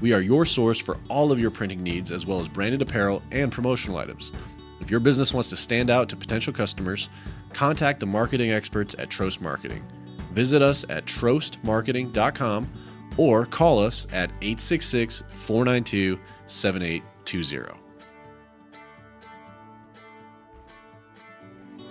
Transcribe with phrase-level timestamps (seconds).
[0.00, 3.22] We are your source for all of your printing needs, as well as branded apparel
[3.30, 4.32] and promotional items.
[4.80, 7.08] If your business wants to stand out to potential customers,
[7.52, 9.84] contact the marketing experts at Trost Marketing.
[10.32, 12.72] Visit us at trostmarketing.com
[13.16, 17.78] or call us at 866 492 7820.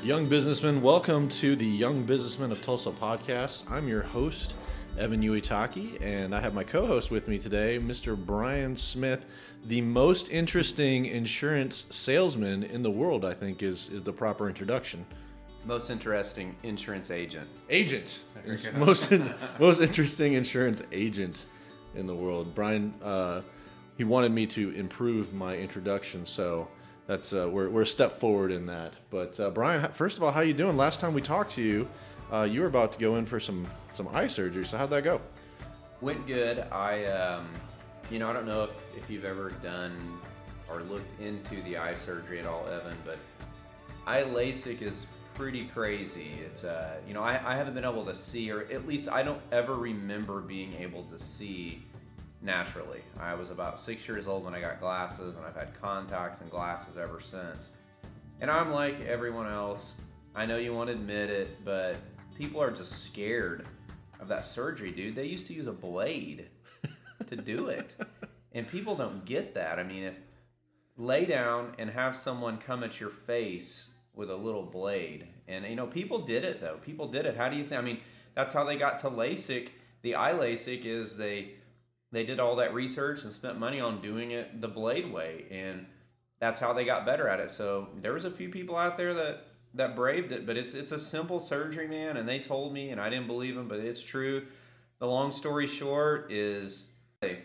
[0.04, 3.62] Young businessmen, welcome to the Young Businessmen of Tulsa podcast.
[3.70, 4.56] I'm your host,
[4.98, 8.18] Evan Uitaki, and I have my co host with me today, Mr.
[8.18, 9.26] Brian Smith,
[9.66, 15.06] the most interesting insurance salesman in the world, I think is, is the proper introduction.
[15.66, 17.48] Most interesting insurance agent.
[17.70, 18.20] Agent.
[18.76, 19.14] most,
[19.60, 21.46] most interesting insurance agent
[21.96, 22.54] in the world.
[22.54, 23.42] Brian, uh,
[23.98, 26.68] he wanted me to improve my introduction, so
[27.08, 28.94] that's uh, we're, we're a step forward in that.
[29.10, 30.76] But uh, Brian, first of all, how you doing?
[30.76, 31.88] Last time we talked to you,
[32.32, 34.66] uh, you were about to go in for some some eye surgery.
[34.66, 35.22] So how'd that go?
[36.02, 36.60] Went good.
[36.72, 37.50] I, um,
[38.10, 40.20] you know, I don't know if, if you've ever done
[40.70, 43.20] or looked into the eye surgery at all, Evan, but
[44.08, 46.32] eye LASIK is pretty crazy.
[46.46, 49.22] It's, uh, you know, I, I haven't been able to see, or at least I
[49.22, 51.84] don't ever remember being able to see
[52.42, 53.02] naturally.
[53.20, 56.50] I was about six years old when I got glasses, and I've had contacts and
[56.50, 57.70] glasses ever since.
[58.40, 59.94] And I'm like everyone else.
[60.34, 61.98] I know you won't admit it, but
[62.42, 63.68] people are just scared
[64.20, 65.14] of that surgery, dude.
[65.14, 66.48] They used to use a blade
[67.28, 67.96] to do it.
[68.54, 69.80] And people don't get that.
[69.80, 70.16] I mean, if
[70.98, 75.26] lay down and have someone come at your face with a little blade.
[75.48, 76.78] And you know, people did it though.
[76.86, 77.38] People did it.
[77.38, 77.80] How do you think?
[77.80, 78.02] I mean,
[78.36, 79.70] that's how they got to LASIK.
[80.02, 81.54] The eye LASIK is they
[82.12, 85.86] they did all that research and spent money on doing it the blade way and
[86.42, 87.52] that's how they got better at it.
[87.52, 90.92] So there was a few people out there that that braved it, but it's it's
[90.92, 92.18] a simple surgery, man.
[92.18, 94.48] And they told me, and I didn't believe them, but it's true.
[95.00, 96.84] The long story short is
[97.22, 97.40] they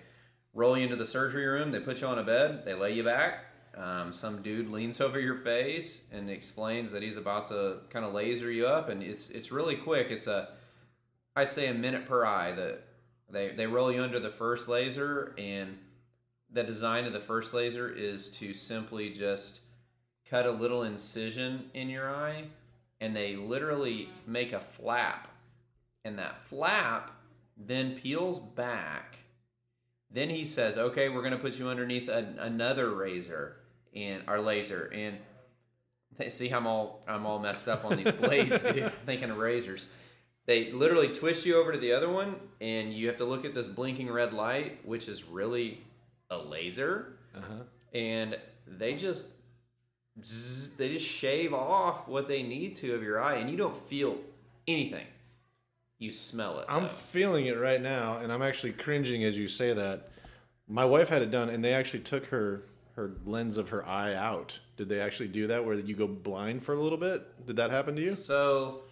[0.53, 3.05] roll you into the surgery room, they put you on a bed, they lay you
[3.05, 3.45] back.
[3.77, 8.15] Um, some dude leans over your face and explains that he's about to kind of
[8.15, 10.11] laser you up, and it's it's really quick.
[10.11, 10.49] It's a
[11.35, 12.53] I'd say a minute per eye.
[12.53, 12.83] That
[13.31, 15.77] they they roll you under the first laser, and
[16.51, 19.61] the design of the first laser is to simply just
[20.31, 22.45] cut a little incision in your eye
[23.01, 25.29] and they literally make a flap.
[26.05, 27.13] And that flap
[27.57, 29.19] then peels back.
[30.11, 33.57] Then he says okay we're going to put you underneath a, another razor
[33.95, 34.91] and our laser.
[34.93, 35.19] And
[36.33, 38.93] see how I'm all I'm all messed up on these blades dude.
[39.05, 39.87] Thinking of razors.
[40.47, 43.53] They literally twist you over to the other one and you have to look at
[43.55, 45.83] this blinking red light which is really
[46.31, 47.13] a laser.
[47.37, 47.65] Uh-huh.
[47.93, 49.29] and they just
[50.25, 53.77] zzz, they just shave off what they need to of your eye, and you don't
[53.89, 54.17] feel
[54.69, 55.07] anything.
[55.99, 56.67] You smell it.
[56.69, 56.89] I'm though.
[56.89, 60.09] feeling it right now, and I'm actually cringing as you say that.
[60.69, 62.63] My wife had it done, and they actually took her
[62.97, 64.59] her lens of her eye out.
[64.79, 67.47] Did they actually do that, where you go blind for a little bit?
[67.47, 68.15] Did that happen to you?
[68.15, 68.83] So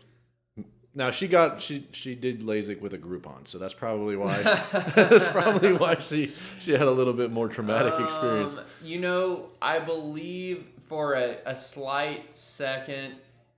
[0.94, 4.42] now she got she she did LASIK with a Groupon, so that's probably why
[4.94, 8.56] that's probably why she she had a little bit more traumatic um, experience.
[8.82, 13.16] You know, I believe for a, a slight second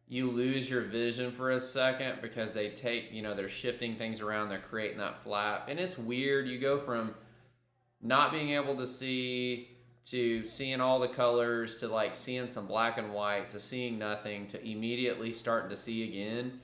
[0.08, 4.20] you lose your vision for a second because they take you know they're shifting things
[4.20, 6.48] around, they're creating that flap, and it's weird.
[6.48, 7.14] You go from
[8.00, 9.70] not being able to see
[10.06, 14.46] to seeing all the colors to like seeing some black and white to seeing nothing
[14.46, 16.60] to immediately starting to see again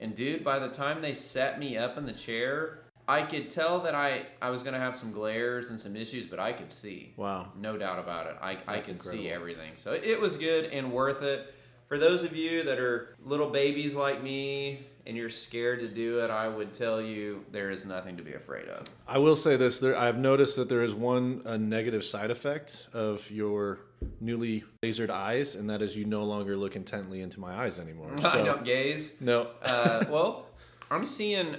[0.00, 3.80] and dude, by the time they set me up in the chair, I could tell
[3.80, 6.70] that I, I was going to have some glares and some issues, but I could
[6.70, 7.12] see.
[7.16, 7.48] Wow.
[7.58, 8.36] No doubt about it.
[8.40, 9.24] I, I could incredible.
[9.24, 9.72] see everything.
[9.76, 11.54] So it was good and worth it.
[11.88, 16.20] For those of you that are little babies like me and you're scared to do
[16.20, 18.84] it, I would tell you there is nothing to be afraid of.
[19.08, 22.86] I will say this: there, I've noticed that there is one a negative side effect
[22.92, 23.80] of your
[24.20, 28.14] newly lasered eyes, and that is you no longer look intently into my eyes anymore.
[28.24, 29.20] I don't gaze.
[29.20, 29.48] No.
[29.62, 30.46] uh, well,
[30.92, 31.56] I'm seeing.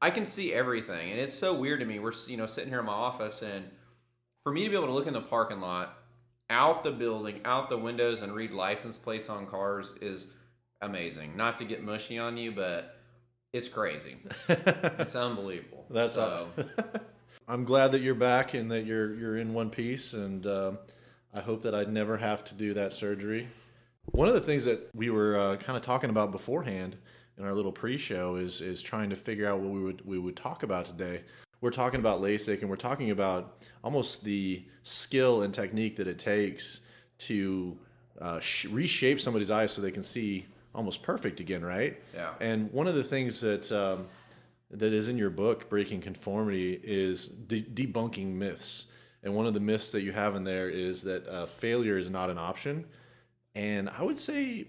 [0.00, 1.98] I can see everything, and it's so weird to me.
[1.98, 3.66] We're you know sitting here in my office, and
[4.42, 5.98] for me to be able to look in the parking lot,
[6.48, 10.28] out the building, out the windows, and read license plates on cars is
[10.80, 11.36] amazing.
[11.36, 12.96] Not to get mushy on you, but
[13.52, 14.16] it's crazy.
[14.48, 15.86] it's unbelievable.
[15.90, 16.48] That's so.
[17.48, 20.78] I'm glad that you're back and that you're you're in one piece, and um,
[21.32, 23.48] I hope that I never have to do that surgery.
[24.12, 26.96] One of the things that we were uh, kind of talking about beforehand
[27.38, 30.36] in our little pre-show is is trying to figure out what we would we would
[30.36, 31.22] talk about today.
[31.60, 36.18] We're talking about LASIK, and we're talking about almost the skill and technique that it
[36.18, 36.80] takes
[37.18, 37.78] to
[38.20, 40.46] uh, sh- reshape somebody's eyes so they can see
[40.76, 42.00] almost perfect again, right?
[42.14, 42.34] Yeah.
[42.38, 44.06] And one of the things that um,
[44.70, 48.86] that is in your book, Breaking Conformity, is de- debunking myths.
[49.22, 52.10] And one of the myths that you have in there is that uh, failure is
[52.10, 52.84] not an option.
[53.54, 54.66] And I would say,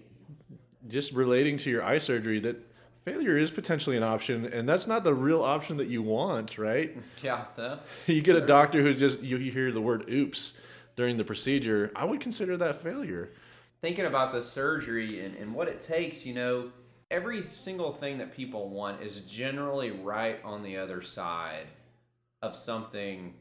[0.88, 2.56] just relating to your eye surgery, that
[3.04, 6.96] failure is potentially an option, and that's not the real option that you want, right?
[7.22, 7.44] Yeah.
[7.54, 10.54] The, you get a doctor who's just you hear the word "oops"
[10.96, 11.92] during the procedure.
[11.94, 13.30] I would consider that failure.
[13.80, 16.70] Thinking about the surgery and, and what it takes, you know,
[17.10, 21.66] every single thing that people want is generally right on the other side
[22.42, 23.34] of something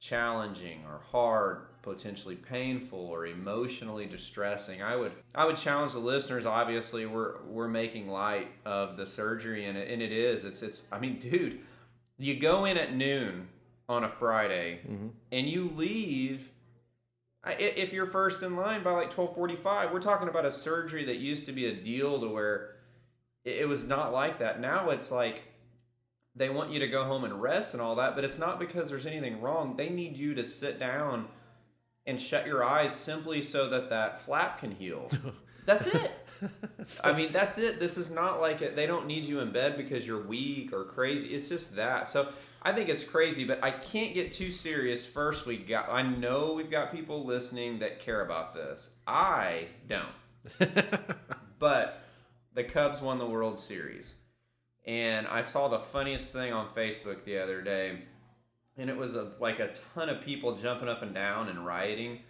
[0.00, 4.82] challenging or hard, potentially painful or emotionally distressing.
[4.82, 6.46] I would I would challenge the listeners.
[6.46, 10.44] Obviously, we're we're making light of the surgery, and it, and it is.
[10.44, 10.82] It's it's.
[10.92, 11.60] I mean, dude,
[12.18, 13.48] you go in at noon
[13.88, 15.08] on a Friday, mm-hmm.
[15.32, 16.50] and you leave.
[17.44, 21.04] I- If you're first in line by like twelve forty-five, we're talking about a surgery
[21.06, 22.76] that used to be a deal to where
[23.44, 24.60] it it was not like that.
[24.60, 25.42] Now it's like
[26.34, 28.90] they want you to go home and rest and all that, but it's not because
[28.90, 29.76] there's anything wrong.
[29.76, 31.28] They need you to sit down
[32.06, 35.08] and shut your eyes simply so that that flap can heal.
[35.66, 36.12] That's it.
[37.02, 37.80] I mean, that's it.
[37.80, 38.76] This is not like it.
[38.76, 41.34] They don't need you in bed because you're weak or crazy.
[41.34, 42.06] It's just that.
[42.06, 42.28] So
[42.66, 45.06] I think it's crazy, but I can't get too serious.
[45.06, 45.88] First, we got.
[45.88, 48.90] I know we've got people listening that care about this.
[49.06, 50.08] I don't.
[51.58, 52.02] But
[52.54, 54.14] the Cubs won the World Series.
[54.86, 58.00] And I saw the funniest thing on Facebook the other day.
[58.76, 62.20] And it was a, like a ton of people jumping up and down and rioting.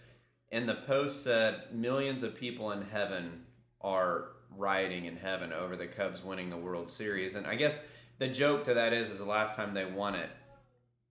[0.53, 3.47] And the post said millions of people in heaven
[3.81, 7.35] are rioting in heaven over the Cubs winning the World Series.
[7.35, 7.81] And I guess
[8.19, 10.31] the joke to that is, is the last time they won it,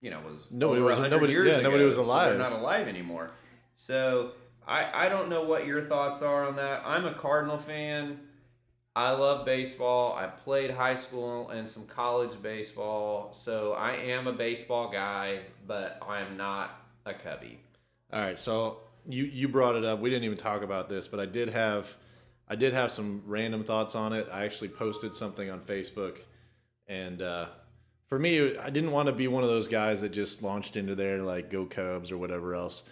[0.00, 2.30] you know, was Nobody was- 100 nobody- years yeah, nobody ago, was so alive.
[2.36, 3.30] they're not alive anymore.
[3.74, 4.32] So
[4.66, 6.82] I, I don't know what your thoughts are on that.
[6.84, 8.20] I'm a Cardinal fan.
[8.96, 10.14] I love baseball.
[10.16, 16.00] I played high school and some college baseball, so I am a baseball guy, but
[16.08, 16.70] I'm not
[17.04, 17.60] a Cubby.
[18.12, 20.00] All right, so you you brought it up.
[20.00, 21.92] We didn't even talk about this, but I did have
[22.48, 24.28] I did have some random thoughts on it.
[24.32, 26.20] I actually posted something on Facebook,
[26.88, 27.46] and uh,
[28.08, 30.94] for me, I didn't want to be one of those guys that just launched into
[30.94, 32.84] there like go Cubs or whatever else.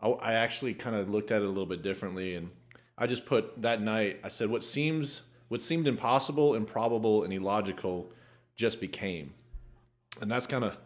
[0.00, 2.50] I, I actually kind of looked at it a little bit differently, and
[2.96, 4.20] I just put that night.
[4.22, 8.12] I said what seems what seemed impossible, improbable, and illogical
[8.54, 9.32] just became,
[10.20, 10.76] and that's kind of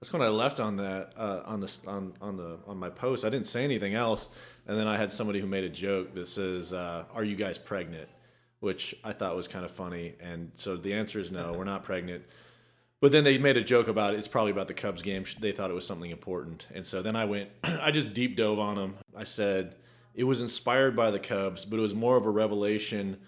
[0.00, 3.24] that's of I left on that uh, on the on on the on my post.
[3.24, 4.28] I didn't say anything else,
[4.66, 7.58] and then I had somebody who made a joke that says, uh, "Are you guys
[7.58, 8.08] pregnant?"
[8.62, 11.82] Which I thought was kind of funny, and so the answer is no, we're not
[11.82, 12.22] pregnant.
[13.00, 14.18] But then they made a joke about it.
[14.18, 15.24] It's probably about the Cubs game.
[15.40, 17.50] They thought it was something important, and so then I went.
[17.64, 18.94] I just deep dove on them.
[19.16, 19.74] I said
[20.14, 23.18] it was inspired by the Cubs, but it was more of a revelation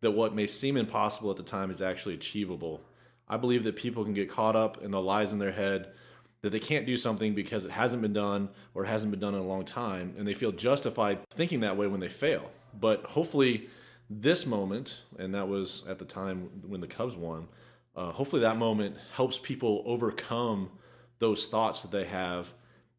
[0.00, 2.80] that what may seem impossible at the time is actually achievable.
[3.28, 5.92] I believe that people can get caught up in the lies in their head
[6.40, 9.34] that they can't do something because it hasn't been done or it hasn't been done
[9.34, 12.50] in a long time, and they feel justified thinking that way when they fail.
[12.80, 13.68] But hopefully,
[14.10, 17.48] this moment, and that was at the time when the Cubs won,
[17.96, 20.70] uh, hopefully that moment helps people overcome
[21.18, 22.52] those thoughts that they have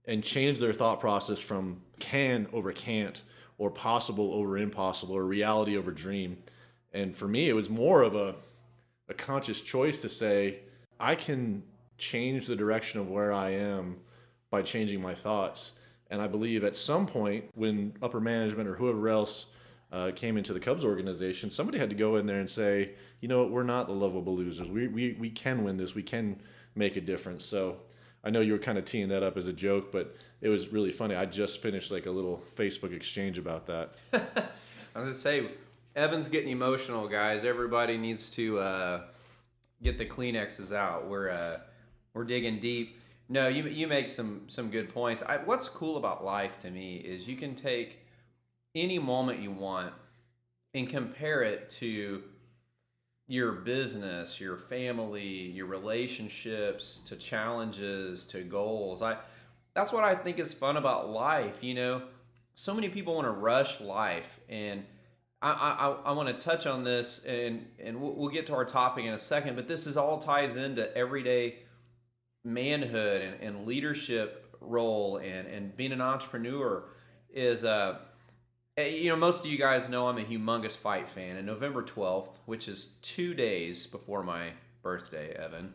[0.05, 3.21] and change their thought process from can over can't
[3.57, 6.37] or possible over impossible or reality over dream.
[6.93, 8.35] And for me, it was more of a,
[9.07, 10.59] a conscious choice to say,
[10.99, 11.63] I can
[11.97, 13.97] change the direction of where I am
[14.49, 15.73] by changing my thoughts.
[16.09, 19.47] And I believe at some point, when upper management or whoever else
[19.91, 22.91] uh, came into the Cubs organization, somebody had to go in there and say,
[23.22, 24.69] you know, what, we're not the lovable losers.
[24.69, 25.96] We, we, we can win this.
[25.96, 26.39] We can
[26.75, 27.43] make a difference.
[27.43, 27.77] So
[28.24, 30.69] I know you were kind of teeing that up as a joke, but it was
[30.69, 31.15] really funny.
[31.15, 33.96] I just finished like a little Facebook exchange about that.
[34.13, 35.50] I'm gonna say,
[35.96, 37.43] Evan's getting emotional, guys.
[37.43, 39.01] Everybody needs to uh,
[39.81, 41.08] get the Kleenexes out.
[41.08, 41.60] We're uh,
[42.13, 42.98] we're digging deep.
[43.29, 45.24] No, you you make some some good points.
[45.24, 48.00] I, what's cool about life to me is you can take
[48.75, 49.93] any moment you want
[50.73, 52.23] and compare it to
[53.27, 59.01] your business, your family, your relationships, to challenges, to goals.
[59.01, 59.17] I
[59.75, 61.63] that's what I think is fun about life.
[61.63, 62.01] You know,
[62.55, 64.83] so many people want to rush life, and
[65.41, 69.05] I I, I want to touch on this, and and we'll, get to our topic
[69.05, 69.55] in a second.
[69.55, 71.59] But this is all ties into everyday
[72.43, 76.83] manhood and, and leadership role and, and being an entrepreneur
[77.33, 77.99] is uh
[78.79, 81.36] Eh, you know most of you guys know i'm a humongous fight fan.
[81.36, 85.74] And november 12th which is two days before my birthday evan.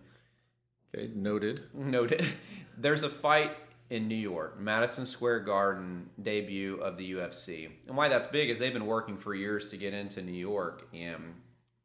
[0.94, 1.64] Okay, noted.
[1.74, 2.24] noted.
[2.78, 3.56] There's a fight
[3.90, 8.58] in new york madison square garden debut of the ufc and why that's big is
[8.58, 11.34] they've been working for years to get into new york and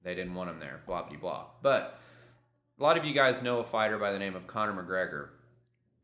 [0.03, 1.45] they didn't want him there blah blah blah.
[1.61, 1.99] But
[2.79, 5.27] a lot of you guys know a fighter by the name of conor mcgregor.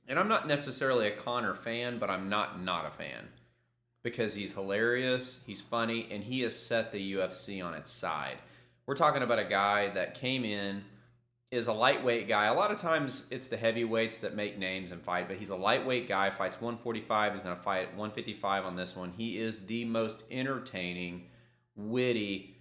[0.10, 3.30] And i'm not necessarily a conor fan but i'm not not a fan
[4.06, 8.38] because he's hilarious, he's funny, and he has set the UFC on its side.
[8.86, 10.84] We're talking about a guy that came in,
[11.50, 12.46] is a lightweight guy.
[12.46, 15.56] A lot of times it's the heavyweights that make names and fight, but he's a
[15.56, 19.12] lightweight guy, fights 145, he's going to fight 155 on this one.
[19.18, 21.24] He is the most entertaining,
[21.76, 22.58] witty,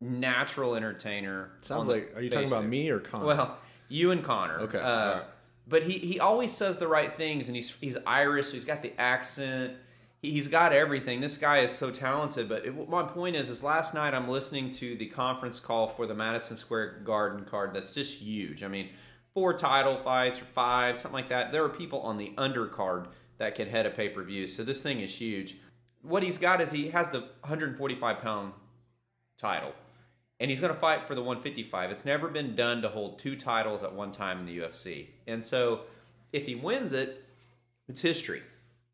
[0.00, 1.50] natural entertainer.
[1.60, 2.12] Sounds like.
[2.14, 3.26] Are you talking about me or Conor?
[3.26, 3.58] Well,
[3.88, 4.60] you and Conor.
[4.60, 5.22] Okay, Uh, alright.
[5.66, 8.80] But he, he always says the right things, and he's he's Irish, so he's got
[8.80, 9.74] the accent.
[10.20, 11.20] He, he's got everything.
[11.20, 12.48] This guy is so talented.
[12.48, 16.06] But it, my point is, is last night I'm listening to the conference call for
[16.06, 17.74] the Madison Square Garden card.
[17.74, 18.62] That's just huge.
[18.62, 18.90] I mean,
[19.34, 21.52] four title fights or five, something like that.
[21.52, 23.08] There are people on the undercard
[23.38, 24.48] that could head a pay per view.
[24.48, 25.56] So this thing is huge.
[26.02, 28.52] What he's got is he has the 145 pound
[29.38, 29.72] title
[30.40, 31.90] and he's going to fight for the 155.
[31.90, 35.08] It's never been done to hold two titles at one time in the UFC.
[35.26, 35.82] And so
[36.32, 37.24] if he wins it,
[37.88, 38.42] it's history.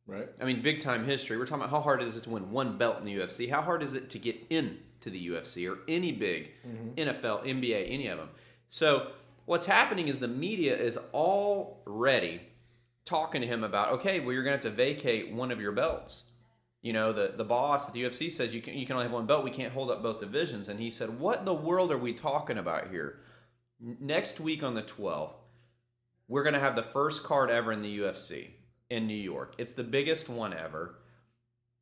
[0.07, 0.29] Right.
[0.41, 1.37] I mean, big time history.
[1.37, 3.51] We're talking about how hard is it to win one belt in the UFC?
[3.51, 6.99] How hard is it to get into the UFC or any big mm-hmm.
[6.99, 8.31] NFL, NBA, any of them?
[8.69, 9.13] So
[9.47, 12.41] what's happening is the media is already
[13.05, 15.73] talking to him about, okay, well, you're going to have to vacate one of your
[15.73, 16.23] belts.
[16.83, 19.13] You know, the, the boss at the UFC says you can, you can only have
[19.13, 19.45] one belt.
[19.45, 20.69] We can't hold up both divisions.
[20.69, 23.21] And he said, what in the world are we talking about here?
[23.81, 25.33] Next week on the 12th,
[26.29, 28.51] we're going to have the first card ever in the UFC
[28.95, 29.55] in New York.
[29.59, 30.95] It's the biggest one ever.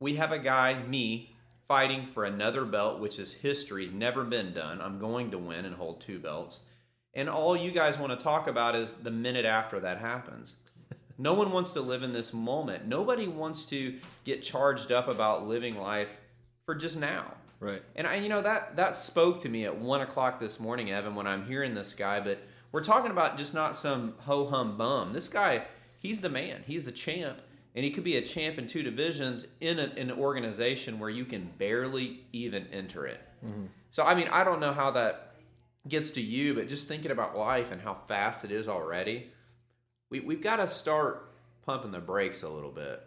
[0.01, 1.37] We have a guy, me,
[1.69, 4.81] fighting for another belt, which is history, never been done.
[4.81, 6.61] I'm going to win and hold two belts.
[7.15, 10.57] And all you guys want to talk about is the minute after that happens.
[11.19, 12.87] No one wants to live in this moment.
[12.87, 16.21] Nobody wants to get charged up about living life
[16.65, 17.35] for just now.
[17.61, 17.83] Right.
[17.95, 21.15] And I, you know, that that spoke to me at one o'clock this morning, Evan,
[21.15, 22.19] when I'm hearing this guy.
[22.19, 22.39] But
[22.73, 25.13] we're talking about just not some ho hum bum.
[25.13, 25.63] This guy,
[26.03, 26.65] he's the man.
[26.67, 27.39] He's the champ,
[27.75, 31.09] and he could be a champ in two divisions in, a, in an organization where
[31.09, 33.21] you can barely even enter it.
[33.45, 33.67] Mm-hmm.
[33.93, 35.35] So I mean, I don't know how that
[35.89, 39.31] gets to you, but just thinking about life and how fast it is already,
[40.11, 41.31] we we've got to start
[41.65, 43.03] pumping the brakes a little bit.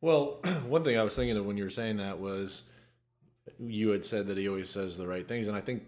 [0.00, 2.62] Well, one thing I was thinking of when you were saying that was
[3.58, 5.82] you had said that he always says the right things, and I think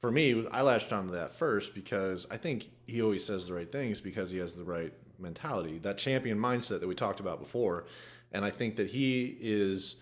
[0.00, 3.70] for me, I latched onto that first because I think he always says the right
[3.70, 4.92] things because he has the right
[5.24, 7.86] mentality, that champion mindset that we talked about before,
[8.32, 9.96] and I think that he is,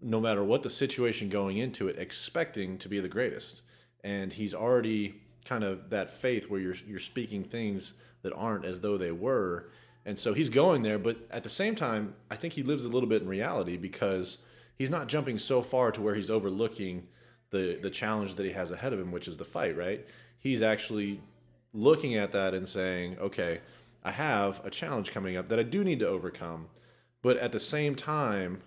[0.00, 3.62] no matter what the situation going into it, expecting to be the greatest,
[4.04, 8.80] and he's already kind of that faith where you're you're speaking things that aren't as
[8.80, 9.70] though they were.
[10.06, 12.88] And so he's going there, but at the same time, I think he lives a
[12.88, 14.38] little bit in reality because
[14.76, 17.06] he's not jumping so far to where he's overlooking
[17.50, 20.06] the the challenge that he has ahead of him, which is the fight, right?
[20.38, 21.20] He's actually
[21.72, 23.60] looking at that and saying, "Okay,
[24.02, 26.68] I have a challenge coming up that I do need to overcome."
[27.22, 28.62] But at the same time,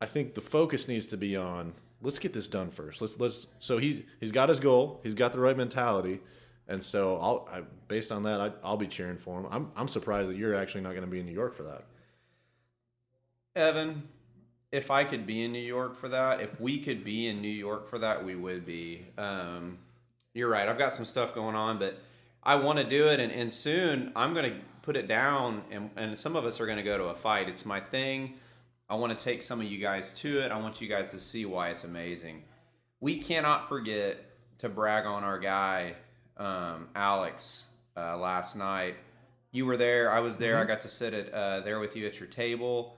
[0.00, 3.00] I think the focus needs to be on let's get this done first.
[3.00, 6.20] Let's let's so he's he's got his goal, he's got the right mentality,
[6.66, 9.46] and so I'll I, based on that I, I'll be cheering for him.
[9.50, 11.84] I'm I'm surprised that you're actually not going to be in New York for that.
[13.56, 14.04] Evan,
[14.70, 17.48] if I could be in New York for that, if we could be in New
[17.48, 19.06] York for that, we would be.
[19.16, 19.78] Um,
[20.34, 20.68] you're right.
[20.68, 21.98] I've got some stuff going on, but
[22.42, 25.90] I want to do it, and, and soon I'm going to put it down, and,
[25.96, 27.48] and some of us are going to go to a fight.
[27.48, 28.34] It's my thing.
[28.88, 30.50] I want to take some of you guys to it.
[30.50, 32.42] I want you guys to see why it's amazing.
[33.00, 34.24] We cannot forget
[34.60, 35.94] to brag on our guy,
[36.38, 37.64] um, Alex,
[37.96, 38.96] uh, last night.
[39.52, 40.10] You were there.
[40.10, 40.58] I was there.
[40.58, 42.96] I got to sit at uh, there with you at your table.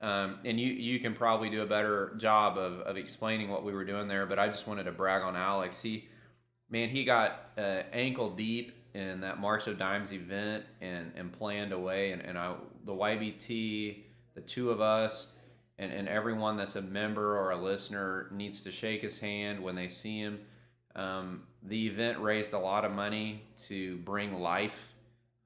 [0.00, 3.72] Um, and you you can probably do a better job of, of explaining what we
[3.72, 4.26] were doing there.
[4.26, 5.80] But I just wanted to brag on Alex.
[5.80, 6.08] He,
[6.70, 11.72] man, he got uh, ankle deep in that March of Dimes event and and planned
[11.72, 12.12] away.
[12.12, 12.54] And and I
[12.84, 14.04] the YBT,
[14.34, 15.28] the two of us,
[15.78, 19.74] and and everyone that's a member or a listener needs to shake his hand when
[19.74, 20.40] they see him.
[20.94, 24.94] Um, the event raised a lot of money to bring life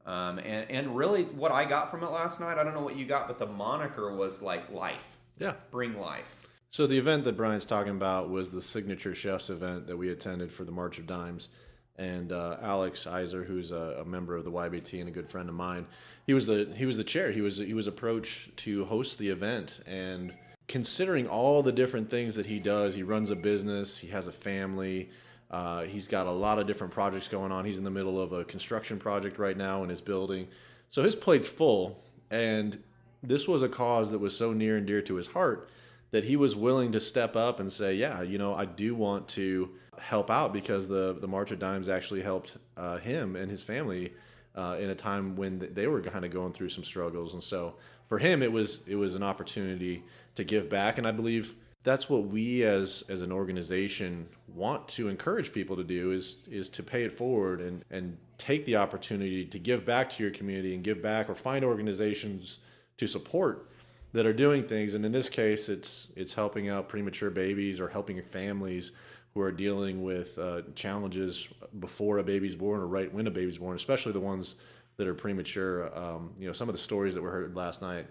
[0.06, 2.96] um, and, and really, what I got from it last night, I don't know what
[2.96, 4.96] you got, but the moniker was like life.
[5.38, 5.54] Yeah.
[5.70, 6.39] Bring life.
[6.72, 10.52] So the event that Brian's talking about was the signature chefs event that we attended
[10.52, 11.48] for the March of Dimes,
[11.96, 15.48] and uh, Alex Iser, who's a, a, member of the YBT and a good friend
[15.48, 15.84] of mine,
[16.28, 17.32] he was the he was the chair.
[17.32, 20.32] He was he was approached to host the event, and
[20.68, 24.32] considering all the different things that he does, he runs a business, he has a
[24.32, 25.10] family.
[25.50, 27.64] Uh, he's got a lot of different projects going on.
[27.64, 30.46] He's in the middle of a construction project right now in his building.
[30.88, 32.00] So his plate's full.
[32.30, 32.80] And
[33.24, 35.68] this was a cause that was so near and dear to his heart
[36.10, 39.28] that he was willing to step up and say, Yeah, you know, I do want
[39.28, 43.62] to help out because the, the March of Dimes actually helped uh, him and his
[43.62, 44.12] family
[44.56, 47.34] uh, in a time when they were kind of going through some struggles.
[47.34, 47.74] And so
[48.08, 50.02] for him, it was it was an opportunity
[50.34, 50.98] to give back.
[50.98, 55.84] And I believe that's what we as as an organization want to encourage people to
[55.84, 60.10] do is is to pay it forward and and take the opportunity to give back
[60.10, 62.58] to your community and give back or find organizations
[62.96, 63.69] to support
[64.12, 67.88] that are doing things and in this case it's it's helping out premature babies or
[67.88, 68.92] helping families
[69.32, 71.46] who are dealing with uh, challenges
[71.78, 74.56] before a baby's born or right when a baby's born especially the ones
[74.96, 78.06] that are premature um, you know some of the stories that were heard last night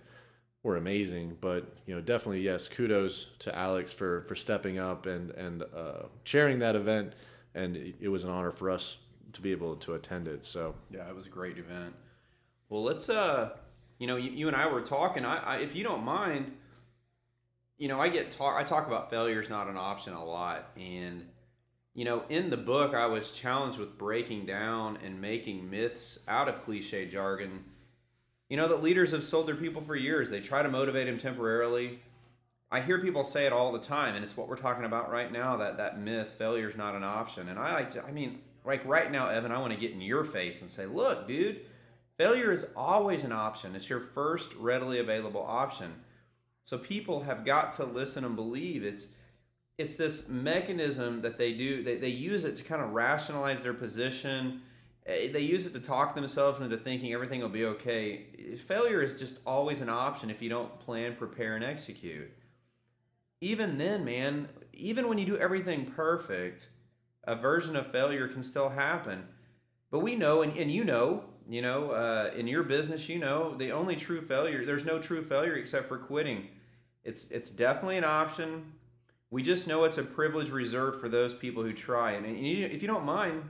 [0.64, 1.38] were amazing.
[1.42, 6.04] But you know, definitely yes, kudos to Alex for for stepping up and and uh,
[6.24, 7.14] chairing that event.
[7.56, 8.98] And it was an honor for us
[9.34, 10.46] to be able to attend it.
[10.46, 11.94] So yeah, it was a great event.
[12.70, 13.52] Well, let's uh,
[14.00, 15.24] you know, you, you and I were talking.
[15.24, 16.52] I, I, if you don't mind,
[17.78, 18.60] you know, I get talk.
[18.60, 21.26] I talk about failure is not an option a lot, and
[21.94, 26.48] you know, in the book, I was challenged with breaking down and making myths out
[26.48, 27.66] of cliche jargon
[28.50, 30.30] you know that leaders have sold their people for years.
[30.30, 32.00] They try to motivate them temporarily.
[32.72, 35.32] I hear people say it all the time, and it's what we're talking about right
[35.32, 35.58] now.
[35.58, 37.48] That that myth, failure is not an option.
[37.50, 38.04] And I like to.
[38.04, 40.88] I mean, like right now, Evan, I want to get in your face and say,
[40.88, 41.62] look, dude,
[42.20, 43.76] failure is always an option.
[43.76, 45.96] It's your first readily available option.
[46.66, 49.08] So people have got to listen and believe it's
[49.80, 51.82] it's this mechanism that they do.
[51.82, 54.62] They, they use it to kind of rationalize their position
[55.10, 58.58] Eh, they use it to talk themselves into thinking everything will be okay.
[58.68, 62.32] Failure is just always an option if you don't plan, prepare, and execute.
[63.42, 66.70] Even then, man, even when you do everything perfect,
[67.24, 69.24] a version of failure can still happen.
[69.90, 73.56] But we know, and, and you know, you know, uh, in your business, you know,
[73.58, 76.48] the only true failure, there's no true failure except for quitting.
[77.04, 78.74] It's it's definitely an option.
[79.32, 82.12] We just know it's a privilege reserved for those people who try.
[82.12, 83.44] And, and you, if you don't mind,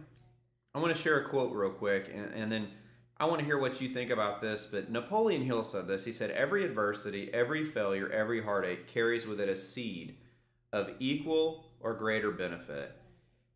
[0.73, 2.69] I want to share a quote real quick, and, and then
[3.17, 4.65] I want to hear what you think about this.
[4.65, 6.05] But Napoleon Hill said this.
[6.05, 10.15] He said, Every adversity, every failure, every heartache carries with it a seed
[10.71, 12.98] of equal or greater benefit.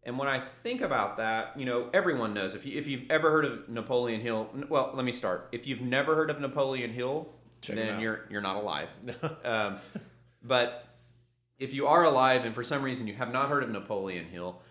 [0.06, 3.32] And when I think about that, you know, everyone knows if you if you've ever
[3.32, 5.48] heard of Napoleon Hill, well, let me start.
[5.52, 7.30] If you've never heard of Napoleon Hill,
[7.62, 8.89] Check then you're you're not alive.
[9.46, 9.78] um,
[10.44, 10.86] but
[11.58, 14.62] if you are alive and for some reason you have not heard of Napoleon Hill,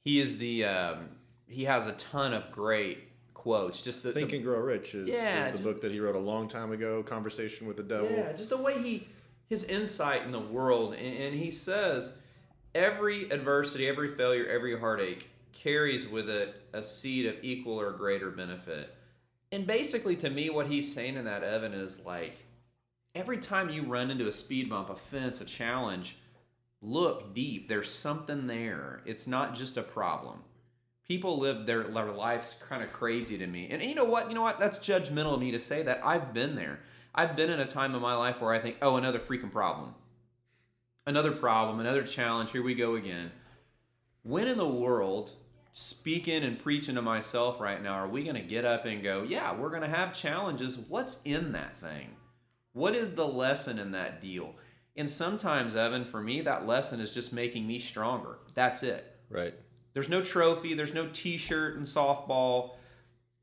[0.00, 1.10] he is the um,
[1.46, 2.98] he has a ton of great
[3.32, 3.80] quotes.
[3.80, 6.16] Just the, Think the, and Grow Rich is, yeah, is the book that he wrote
[6.16, 7.02] a long time ago.
[7.02, 8.10] Conversation with the Devil.
[8.10, 9.06] Yeah, just the way he
[9.46, 12.14] his insight in the world, and, and he says
[12.74, 18.30] every adversity, every failure, every heartache carries with it a seed of equal or greater
[18.30, 18.94] benefit.
[19.52, 22.38] And basically, to me, what he's saying in that, Evan, is like
[23.14, 26.16] every time you run into a speed bump, a fence, a challenge,
[26.82, 27.68] look deep.
[27.68, 29.02] There's something there.
[29.06, 30.40] It's not just a problem
[31.06, 33.68] people live their, their lives kind of crazy to me.
[33.70, 34.28] And you know what?
[34.28, 34.58] You know what?
[34.58, 36.00] That's judgmental of me to say that.
[36.04, 36.80] I've been there.
[37.14, 39.94] I've been in a time in my life where I think, oh, another freaking problem.
[41.06, 42.50] Another problem, another challenge.
[42.50, 43.30] Here we go again.
[44.22, 45.32] When in the world,
[45.74, 49.22] speaking and preaching to myself right now, are we going to get up and go,
[49.22, 50.78] yeah, we're going to have challenges?
[50.78, 52.16] What's in that thing?
[52.72, 54.54] What is the lesson in that deal?
[54.96, 58.38] And sometimes, Evan, for me, that lesson is just making me stronger.
[58.54, 59.04] That's it.
[59.28, 59.54] Right.
[59.92, 62.76] There's no trophy, there's no t-shirt and softball.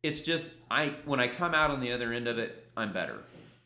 [0.04, 3.19] It's just I when I come out on the other end of it, I'm better.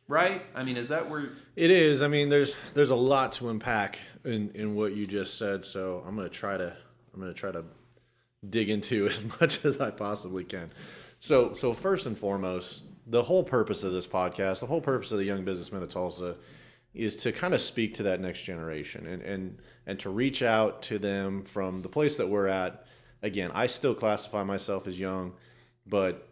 [0.07, 0.43] Right?
[0.53, 2.03] I mean, is that where It is.
[2.03, 6.03] I mean, there's there's a lot to unpack in in what you just said, so
[6.07, 6.75] I'm to try to
[7.13, 7.63] I'm to try to
[8.47, 10.71] dig into as much as I possibly can.
[11.19, 15.17] So so first and foremost, the whole purpose of this podcast, the whole purpose of
[15.17, 16.35] the Young Businessmen of Tulsa
[16.93, 20.81] is to kind of speak to that next generation and and and to reach out
[20.83, 22.85] to them from the place that we're at.
[23.21, 25.33] Again, I still classify myself as young,
[25.87, 26.27] but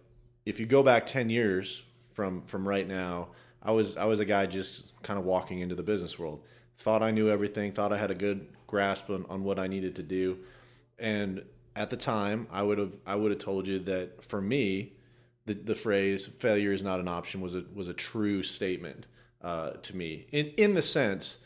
[0.46, 1.82] if you go back 10 years
[2.14, 3.30] from from right now,
[3.64, 6.44] I was I was a guy just kind of walking into the business world.
[6.78, 9.96] Thought I knew everything, thought I had a good grasp on, on what I needed
[9.98, 10.38] to do.
[11.00, 11.44] And
[11.76, 14.94] at the time, I would have I would have told you that for me,
[15.46, 19.08] the, the phrase failure is not an option was a was a true statement
[19.42, 21.40] uh, to me in in the sense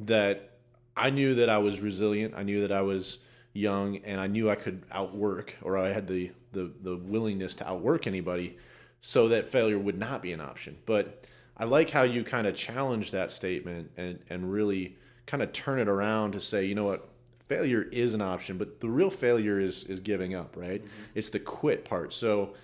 [0.00, 0.50] that
[0.96, 2.34] I knew that I was resilient.
[2.36, 3.18] I knew that I was
[3.52, 7.68] young and I knew I could outwork or I had the, the, the willingness to
[7.68, 8.56] outwork anybody
[9.00, 10.76] so that failure would not be an option.
[10.86, 11.24] But
[11.60, 14.96] I like how you kind of challenge that statement and, and really
[15.26, 17.10] kind of turn it around to say, you know what,
[17.48, 20.82] failure is an option, but the real failure is is giving up, right?
[20.82, 21.02] Mm-hmm.
[21.14, 22.14] It's the quit part.
[22.14, 22.54] So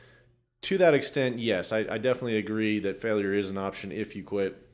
[0.62, 4.24] to that extent, yes, I, I definitely agree that failure is an option if you
[4.24, 4.66] quit.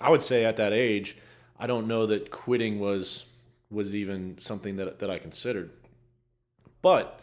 [0.00, 1.18] I would say at that age,
[1.58, 3.26] I don't know that quitting was
[3.70, 5.72] was even something that that I considered.
[6.80, 7.20] But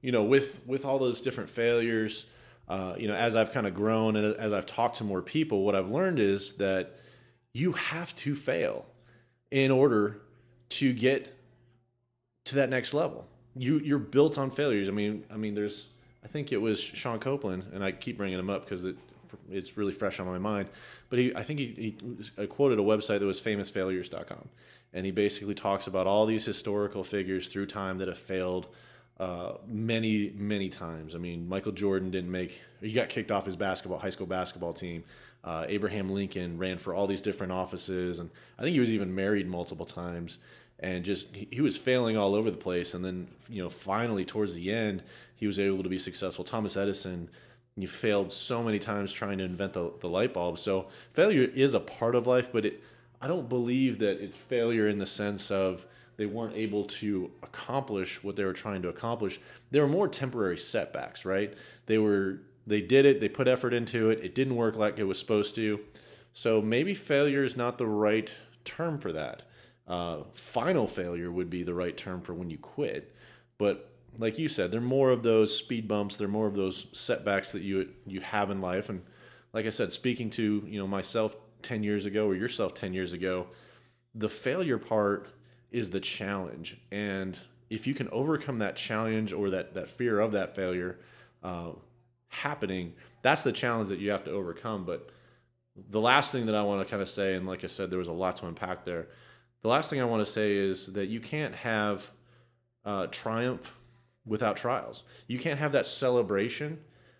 [0.00, 2.26] you know, with with all those different failures,
[2.68, 5.64] uh, you know, as I've kind of grown and as I've talked to more people,
[5.64, 6.96] what I've learned is that
[7.52, 8.86] you have to fail
[9.50, 10.20] in order
[10.68, 11.36] to get
[12.46, 13.26] to that next level.
[13.54, 14.88] You you're built on failures.
[14.88, 15.86] I mean, I mean, there's
[16.24, 18.96] I think it was Sean Copeland, and I keep bringing him up because it
[19.50, 20.68] it's really fresh on my mind.
[21.08, 21.96] But he, I think he,
[22.36, 24.48] he quoted a website that was famousfailures.com,
[24.92, 28.66] and he basically talks about all these historical figures through time that have failed
[29.18, 31.14] uh, many, many times.
[31.14, 34.72] I mean, Michael Jordan didn't make, he got kicked off his basketball, high school basketball
[34.72, 35.04] team.
[35.42, 39.14] Uh, Abraham Lincoln ran for all these different offices, and I think he was even
[39.14, 40.38] married multiple times.
[40.80, 44.24] And just he, he was failing all over the place, and then you know finally
[44.24, 45.02] towards the end
[45.36, 46.44] he was able to be successful.
[46.44, 47.30] Thomas Edison,
[47.76, 50.58] you failed so many times trying to invent the, the light bulb.
[50.58, 52.82] So failure is a part of life, but it
[53.20, 58.22] I don't believe that it's failure in the sense of they weren't able to accomplish
[58.22, 59.40] what they were trying to accomplish.
[59.70, 61.54] They were more temporary setbacks, right?
[61.86, 65.04] They were they did it, they put effort into it, it didn't work like it
[65.04, 65.80] was supposed to.
[66.32, 68.30] So maybe failure is not the right
[68.64, 69.44] term for that.
[69.86, 73.14] Uh, final failure would be the right term for when you quit.
[73.56, 76.16] But like you said, they're more of those speed bumps.
[76.16, 78.88] They're more of those setbacks that you you have in life.
[78.88, 79.02] And
[79.52, 83.12] like I said, speaking to you know myself ten years ago or yourself ten years
[83.12, 83.46] ago,
[84.14, 85.28] the failure part
[85.76, 86.78] is the challenge.
[86.90, 87.36] And
[87.68, 91.00] if you can overcome that challenge or that, that fear of that failure
[91.42, 91.72] uh,
[92.28, 94.86] happening, that's the challenge that you have to overcome.
[94.86, 95.10] But
[95.90, 97.98] the last thing that I want to kind of say, and like I said, there
[97.98, 99.08] was a lot to unpack there.
[99.60, 102.08] The last thing I want to say is that you can't have
[102.86, 103.70] uh, triumph
[104.24, 105.02] without trials.
[105.28, 106.78] You can't have that celebration.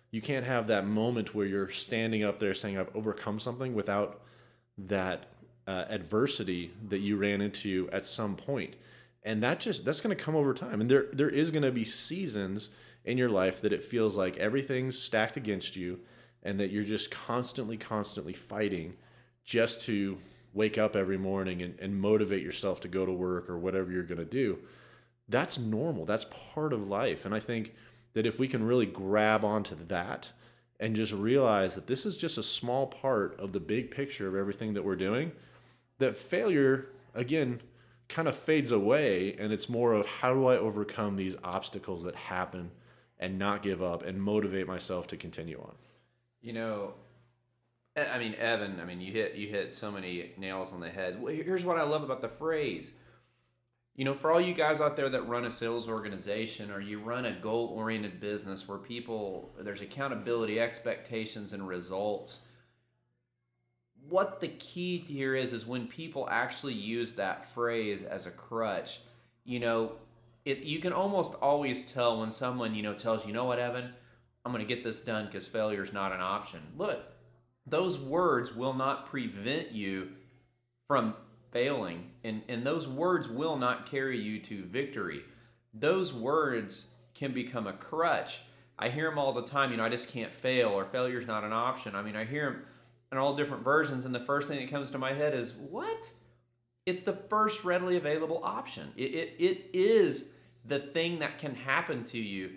[0.09, 4.21] You can't have that moment where you're standing up there saying, I've overcome something without
[4.79, 5.27] that
[5.67, 8.75] uh, adversity that you ran into at some point.
[9.23, 10.79] And that just that's going to come over time.
[10.81, 12.69] And there there is going to be seasons
[13.03, 15.99] in your life that it feels like everything's stacked against you
[16.43, 18.93] and that you're just constantly constantly fighting
[19.43, 20.17] just to
[20.53, 24.03] wake up every morning and, and motivate yourself to go to work or whatever you're
[24.03, 24.57] going to do.
[25.29, 26.05] That's normal.
[26.05, 27.25] That's part of life.
[27.25, 27.73] And i think
[28.13, 30.31] that if we can really grab onto that
[30.79, 34.35] and just realize that this is just a small part of the big picture of
[34.35, 35.31] everything that we're doing
[35.99, 37.61] that failure again
[38.09, 42.15] kind of fades away and it's more of how do I overcome these obstacles that
[42.15, 42.71] happen
[43.19, 45.75] and not give up and motivate myself to continue on.
[46.41, 46.93] You know,
[47.95, 51.19] I mean, Evan, I mean, you hit you hit so many nails on the head.
[51.27, 52.91] Here's what I love about the phrase.
[53.95, 56.99] You know, for all you guys out there that run a sales organization or you
[56.99, 62.39] run a goal-oriented business where people there's accountability, expectations and results
[64.09, 68.99] what the key here is is when people actually use that phrase as a crutch
[69.43, 69.93] you know
[70.47, 73.93] it you can almost always tell when someone you know tells you know what evan?
[74.45, 76.61] I'm going to get this done because failure is not an option.
[76.77, 77.03] Look
[77.65, 80.09] those words will not prevent you
[80.87, 81.15] from
[81.51, 85.21] failing and and those words will not carry you to victory.
[85.73, 88.39] Those words can become a crutch.
[88.79, 91.43] I hear them all the time you know i just can't fail or failure's not
[91.43, 91.93] an option.
[91.93, 92.61] I mean i hear them
[93.11, 96.11] and all different versions, and the first thing that comes to my head is what?
[96.85, 98.91] It's the first readily available option.
[98.95, 100.29] It, it, it is
[100.65, 102.51] the thing that can happen to you.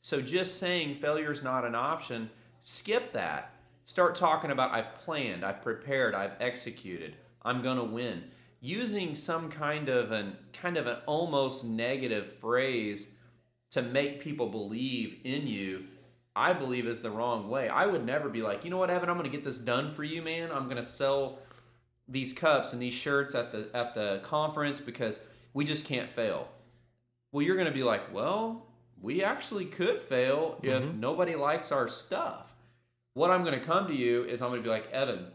[0.00, 2.30] So just saying failure is not an option,
[2.62, 3.52] skip that.
[3.84, 8.24] Start talking about I've planned, I've prepared, I've executed, I'm to win.
[8.60, 13.08] Using some kind of an kind of an almost negative phrase
[13.70, 15.84] to make people believe in you
[16.36, 17.68] I believe is the wrong way.
[17.70, 19.94] I would never be like, you know what, Evan, I'm going to get this done
[19.94, 20.52] for you, man.
[20.52, 21.38] I'm going to sell
[22.06, 25.18] these cups and these shirts at the at the conference because
[25.54, 26.48] we just can't fail.
[27.32, 28.66] Well, you're going to be like, well,
[29.00, 31.00] we actually could fail if mm-hmm.
[31.00, 32.46] nobody likes our stuff.
[33.14, 35.28] What I'm going to come to you is I'm going to be like, Evan,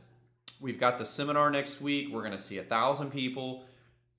[0.59, 2.09] we've got the seminar next week.
[2.11, 3.65] We're going to see a thousand people.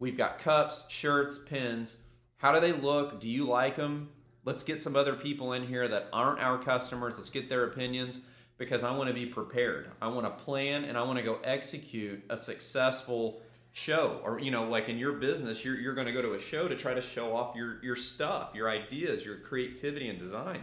[0.01, 1.97] We've got cups, shirts, pins.
[2.39, 3.21] How do they look?
[3.21, 4.11] Do you like them?
[4.45, 7.17] Let's get some other people in here that aren't our customers.
[7.17, 8.21] Let's get their opinions
[8.59, 9.91] because I want to be prepared.
[10.01, 14.51] I want to plan and I want to go execute a successful show or you
[14.51, 16.93] know like in your business you're, you're going to go to a show to try
[16.93, 20.63] to show off your your stuff your ideas your creativity and design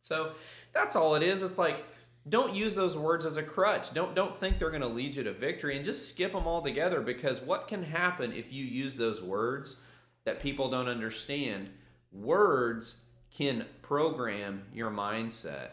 [0.00, 0.32] so
[0.72, 1.84] that's all it is it's like
[2.28, 5.22] don't use those words as a crutch don't don't think they're going to lead you
[5.22, 8.96] to victory and just skip them all together because what can happen if you use
[8.96, 9.80] those words
[10.24, 11.70] that people don't understand
[12.14, 13.02] words
[13.36, 15.70] can program your mindset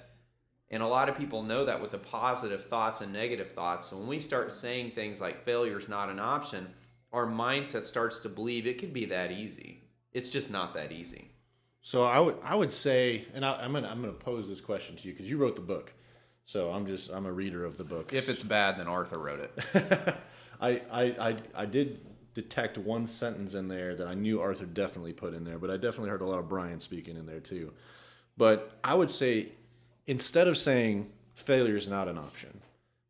[0.72, 3.88] and a lot of people know that with the positive thoughts and negative thoughts.
[3.88, 6.74] So when we start saying things like failure is not an option,
[7.12, 9.84] our mindset starts to believe it could be that easy.
[10.14, 11.30] It's just not that easy.
[11.82, 14.96] So I would I would say, and I, am gonna I'm gonna pose this question
[14.96, 15.94] to you because you wrote the book.
[16.46, 18.14] So I'm just I'm a reader of the book.
[18.14, 20.16] If it's bad, then Arthur wrote it.
[20.62, 22.00] I, I I I did
[22.34, 25.78] detect one sentence in there that I knew Arthur definitely put in there, but I
[25.78, 27.74] definitely heard a lot of Brian speaking in there too.
[28.38, 29.50] But I would say
[30.08, 32.62] instead of saying failure is not an option,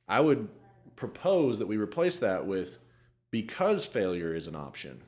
[0.07, 0.47] I would
[0.95, 2.77] propose that we replace that with
[3.29, 5.01] because failure is an option,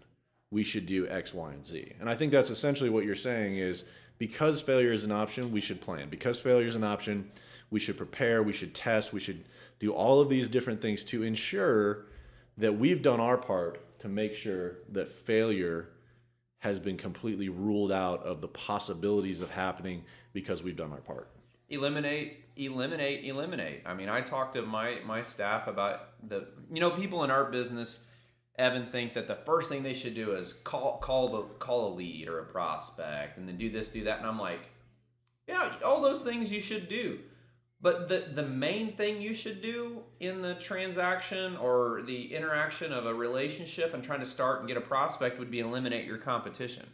[0.51, 1.93] we should do X, Y, and Z.
[1.99, 3.83] And I think that's essentially what you're saying is
[4.17, 6.09] because failure is an option, we should plan.
[6.09, 7.29] Because failure is an option,
[7.71, 9.43] we should prepare, we should test, we should
[9.79, 12.05] do all of these different things to ensure
[12.57, 15.87] that we've done our part to make sure that failure
[16.59, 21.29] has been completely ruled out of the possibilities of happening because we've done our part.
[21.69, 23.81] Eliminate eliminate eliminate.
[23.85, 27.45] I mean i talked to my my staff about the you know people in our
[27.45, 28.05] business
[28.57, 31.95] evan think that the first thing they should do is call call the call a
[31.95, 34.19] lead or a prospect and then do this do that.
[34.19, 34.59] And i'm like
[35.47, 37.19] yeah all those things you should do
[37.83, 43.05] but the the main thing you should do in the transaction or the interaction of
[43.05, 46.87] a relationship and trying to start and get a prospect would be eliminate your competition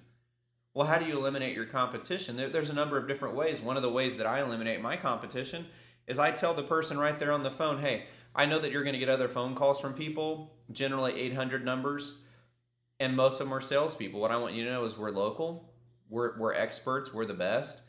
[0.73, 2.37] well, how do you eliminate your competition?
[2.37, 3.59] There, there's a number of different ways.
[3.59, 5.65] One of the ways that I eliminate my competition
[6.07, 8.83] is I tell the person right there on the phone, hey, I know that you're
[8.83, 12.13] going to get other phone calls from people, generally 800 numbers,
[12.99, 14.19] and most of them are salespeople.
[14.19, 15.73] What I want you to know is we're local,
[16.07, 17.81] we're, we're experts, we're the best.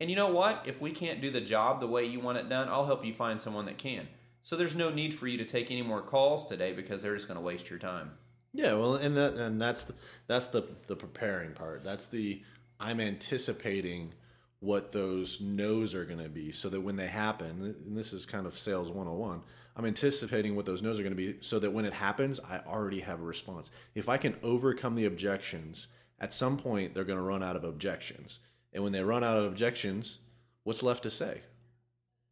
[0.00, 0.62] And you know what?
[0.66, 3.12] If we can't do the job the way you want it done, I'll help you
[3.12, 4.08] find someone that can.
[4.42, 7.28] So there's no need for you to take any more calls today because they're just
[7.28, 8.12] going to waste your time.
[8.52, 9.94] Yeah, well, and that and that's the
[10.26, 11.84] that's the the preparing part.
[11.84, 12.42] That's the
[12.80, 14.12] I'm anticipating
[14.60, 18.26] what those no's are going to be so that when they happen, and this is
[18.26, 19.42] kind of sales 101,
[19.76, 22.60] I'm anticipating what those no's are going to be so that when it happens, I
[22.66, 23.70] already have a response.
[23.94, 27.64] If I can overcome the objections, at some point they're going to run out of
[27.64, 28.40] objections.
[28.72, 30.18] And when they run out of objections,
[30.64, 31.40] what's left to say?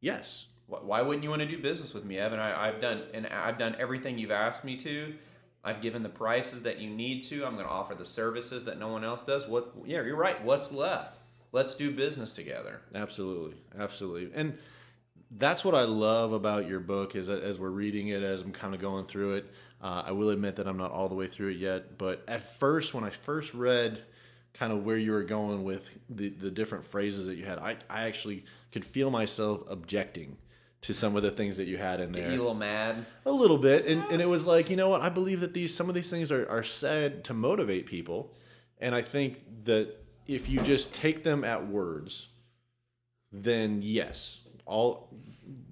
[0.01, 0.47] Yes.
[0.67, 2.39] Why wouldn't you want to do business with me, Evan?
[2.39, 5.15] I, I've done and I've done everything you've asked me to
[5.65, 7.45] I've given the prices that you need to.
[7.45, 9.47] I'm going to offer the services that no one else does.
[9.47, 9.73] What?
[9.85, 10.43] Yeah, you're right.
[10.45, 11.19] What's left?
[11.53, 12.81] Let's do business together.
[12.95, 14.31] Absolutely, absolutely.
[14.35, 14.57] And
[15.33, 18.53] that's what I love about your book is that as we're reading it, as I'm
[18.53, 19.53] kind of going through it.
[19.81, 22.59] Uh, I will admit that I'm not all the way through it yet, but at
[22.59, 24.03] first, when I first read
[24.59, 27.77] kind of where you were going with the, the different phrases that you had, I,
[27.89, 30.37] I actually could feel myself objecting
[30.81, 32.25] to some of the things that you had in there.
[32.25, 33.07] Get you a little mad?
[33.27, 33.87] A little bit.
[33.87, 35.01] And, and it was like, you know what?
[35.01, 38.33] I believe that these some of these things are, are said to motivate people.
[38.79, 39.95] And I think that
[40.27, 42.29] if you just take them at words,
[43.33, 45.09] then yes, all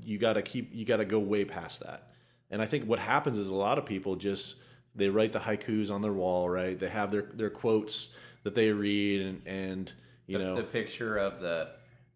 [0.02, 2.10] you got to keep you got to go way past that.
[2.50, 4.56] And I think what happens is a lot of people just
[4.94, 6.78] they write the haikus on their wall, right?
[6.78, 8.10] They have their their quotes
[8.46, 9.92] that they read and and
[10.28, 10.56] you the, know.
[10.56, 11.68] the picture of the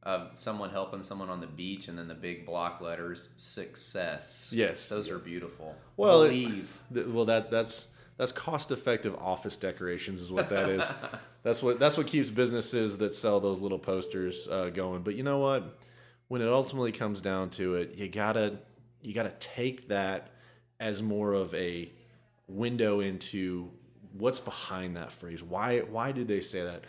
[0.05, 4.47] of someone helping someone on the beach and then the big block letters success.
[4.53, 4.89] Yes.
[4.89, 5.75] Those are beautiful.
[5.97, 6.73] Well believe.
[6.95, 10.85] it, well that that's that's cost effective office decorations is what that is.
[11.43, 15.01] That's what that's what keeps businesses that sell those little posters uh, going.
[15.01, 15.79] But you know what?
[16.29, 18.59] When it ultimately comes down to it you gotta
[19.01, 20.29] you gotta take that
[20.79, 21.91] as more of a
[22.47, 23.71] window into
[24.13, 26.85] what's behind that phrase why why do they say that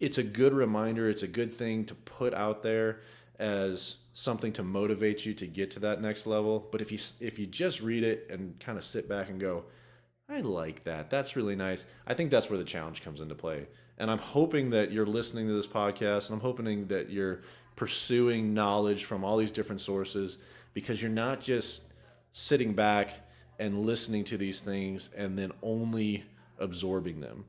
[0.00, 1.08] it's a good reminder.
[1.08, 3.00] It's a good thing to put out there
[3.38, 6.68] as something to motivate you to get to that next level.
[6.72, 9.64] But if you if you just read it and kind of sit back and go,
[10.28, 11.10] I like that.
[11.10, 11.86] That's really nice.
[12.06, 13.68] I think that's where the challenge comes into play.
[13.98, 17.42] And I'm hoping that you're listening to this podcast and I'm hoping that you're
[17.76, 20.38] pursuing knowledge from all these different sources
[20.72, 21.82] because you're not just
[22.32, 23.10] sitting back
[23.58, 26.24] and listening to these things and then only
[26.60, 27.44] absorbing them.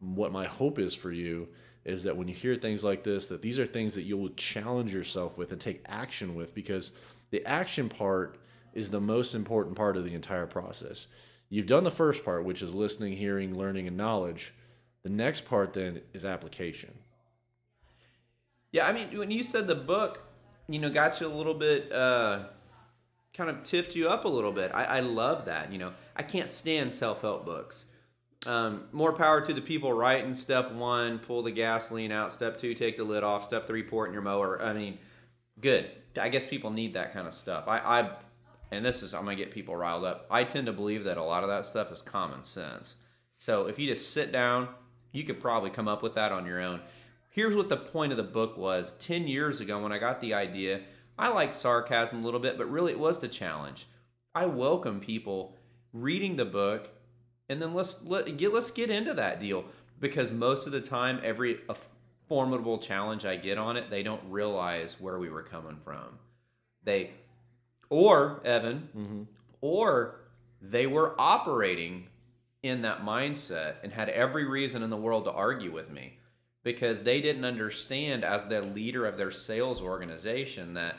[0.00, 1.48] What my hope is for you
[1.84, 4.30] is that when you hear things like this, that these are things that you will
[4.30, 6.92] challenge yourself with and take action with because
[7.30, 8.38] the action part
[8.72, 11.06] is the most important part of the entire process.
[11.48, 14.54] You've done the first part, which is listening, hearing, learning, and knowledge.
[15.02, 16.94] The next part then is application.
[18.70, 20.22] Yeah, I mean, when you said the book,
[20.68, 22.44] you know, got you a little bit, uh,
[23.34, 24.70] kind of tipped you up a little bit.
[24.72, 25.72] I, I love that.
[25.72, 27.86] You know, I can't stand self help books.
[28.44, 30.24] Um, more power to the people right?
[30.24, 32.32] In step one, pull the gasoline out.
[32.32, 33.46] Step two, take the lid off.
[33.46, 34.60] Step three, pour it in your mower.
[34.60, 34.98] I mean,
[35.60, 35.90] good.
[36.20, 37.64] I guess people need that kind of stuff.
[37.68, 38.16] I, I
[38.72, 40.26] and this is I'm gonna get people riled up.
[40.30, 42.96] I tend to believe that a lot of that stuff is common sense.
[43.38, 44.68] So if you just sit down,
[45.12, 46.80] you could probably come up with that on your own.
[47.30, 48.92] Here's what the point of the book was.
[48.98, 50.80] Ten years ago, when I got the idea,
[51.18, 53.86] I like sarcasm a little bit, but really it was the challenge.
[54.34, 55.58] I welcome people
[55.92, 56.88] reading the book,
[57.52, 59.64] and then let's let get let's get into that deal
[60.00, 61.76] because most of the time, every a
[62.28, 66.18] formidable challenge I get on it, they don't realize where we were coming from.
[66.82, 67.10] They
[67.90, 69.22] or Evan, mm-hmm.
[69.60, 70.20] or
[70.62, 72.06] they were operating
[72.62, 76.18] in that mindset and had every reason in the world to argue with me
[76.62, 80.96] because they didn't understand as the leader of their sales organization that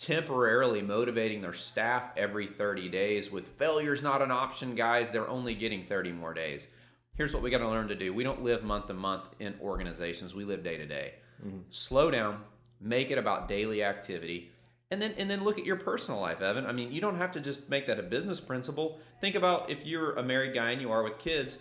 [0.00, 3.30] temporarily motivating their staff every 30 days.
[3.30, 6.68] With failure's not an option guys they're only getting 30 more days.
[7.16, 8.14] Here's what we got to learn to do.
[8.14, 10.34] We don't live month to month in organizations.
[10.34, 11.14] We live day to day.
[11.44, 11.60] Mm-hmm.
[11.70, 12.42] slow down
[12.82, 14.50] make it about daily activity
[14.90, 16.66] and then and then look at your personal life evan.
[16.66, 19.00] I mean you don't have to just make that a business principle.
[19.20, 21.58] Think about if you're a married guy and you are with kids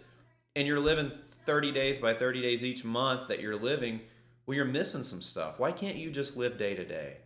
[0.56, 1.12] and you're living
[1.46, 4.02] 30 days by 30 days each month that you're living
[4.46, 5.60] well you're missing some stuff.
[5.60, 7.18] Why can't you just live day to day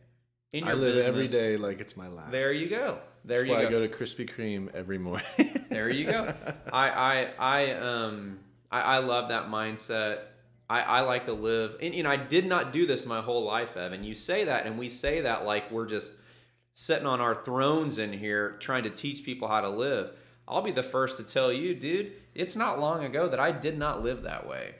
[0.54, 1.08] in your I live business.
[1.08, 2.32] every day like it's my last.
[2.32, 3.00] There you go.
[3.26, 3.68] There That's you why go.
[3.68, 5.26] I go to Krispy Kreme every morning.
[5.70, 6.34] there you go.
[6.72, 8.40] I I I um
[8.72, 10.20] I, I love that mindset.
[10.70, 13.44] I, I like to live and you know I did not do this my whole
[13.44, 14.04] life, Evan.
[14.04, 16.14] You say that and we say that like we're just
[16.74, 20.12] sitting on our thrones in here trying to teach people how to live.
[20.48, 23.78] I'll be the first to tell you, dude, it's not long ago that I did
[23.78, 24.76] not live that way.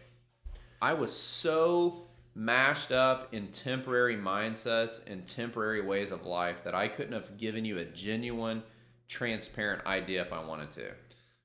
[0.82, 2.03] I was so
[2.36, 7.64] mashed up in temporary mindsets and temporary ways of life that I couldn't have given
[7.66, 8.64] you a genuine,
[9.08, 10.92] transparent idea if I wanted to.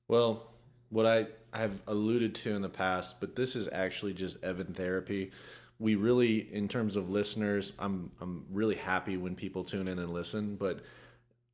[0.09, 0.51] Well,
[0.88, 5.31] what I have alluded to in the past, but this is actually just Evan therapy.
[5.79, 10.12] We really, in terms of listeners, I'm I'm really happy when people tune in and
[10.12, 10.81] listen, but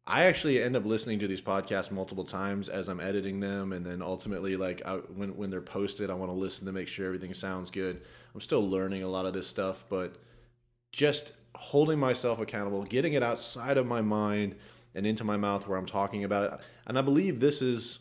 [0.06, 3.86] I actually end up listening to these podcasts multiple times as I'm editing them, and
[3.86, 7.06] then ultimately, like I, when when they're posted, I want to listen to make sure
[7.06, 8.02] everything sounds good.
[8.34, 10.16] I'm still learning a lot of this stuff, but
[10.92, 14.56] just holding myself accountable, getting it outside of my mind
[14.94, 16.60] and into my mouth where I'm talking about it.
[16.86, 18.00] And I believe this is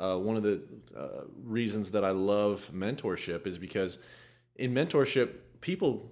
[0.00, 0.62] uh, one of the
[0.96, 3.98] uh, reasons that I love mentorship is because
[4.56, 6.10] in mentorship, people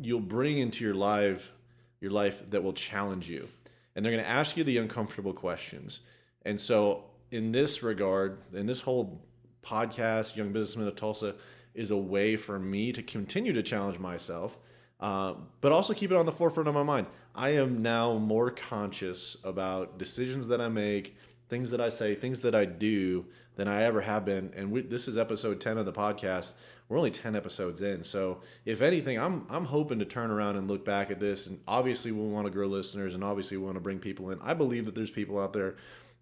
[0.00, 1.52] you'll bring into your life
[2.00, 3.48] your life that will challenge you
[3.94, 6.00] and they're going to ask you the uncomfortable questions
[6.44, 9.22] and so in this regard in this whole
[9.62, 11.34] podcast young businessman of tulsa
[11.74, 14.58] is a way for me to continue to challenge myself,
[15.00, 17.06] uh, but also keep it on the forefront of my mind.
[17.34, 21.16] I am now more conscious about decisions that I make,
[21.50, 24.52] things that I say, things that I do than I ever have been.
[24.56, 26.54] And we, this is episode 10 of the podcast.
[26.88, 28.02] We're only 10 episodes in.
[28.04, 31.48] So if anything, I'm, I'm hoping to turn around and look back at this.
[31.48, 34.38] And obviously we want to grow listeners and obviously we want to bring people in.
[34.40, 35.76] I believe that there's people out there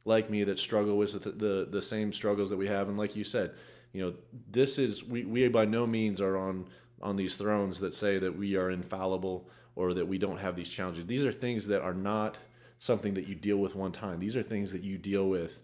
[0.04, 2.88] like me that struggle with the, the, the same struggles that we have.
[2.88, 3.52] And like you said,
[3.92, 4.14] you know,
[4.50, 6.66] this is we, we by no means are on
[7.00, 10.68] on these thrones that say that we are infallible or that we don't have these
[10.68, 11.06] challenges.
[11.06, 12.36] These are things that are not
[12.78, 14.18] something that you deal with one time.
[14.18, 15.60] These are things that you deal with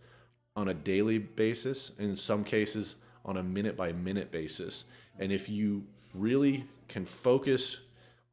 [0.57, 4.85] on a daily basis, in some cases on a minute by minute basis.
[5.18, 7.79] And if you really can focus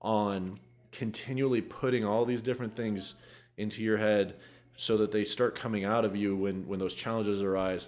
[0.02, 0.60] on
[0.92, 3.16] continually putting all these different things
[3.58, 4.36] into your head
[4.76, 7.88] so that they start coming out of you when when those challenges arise